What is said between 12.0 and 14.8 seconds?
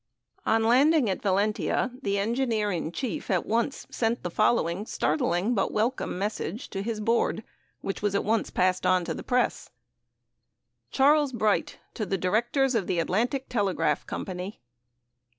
the Directors of the Atlantic Telegraph Company.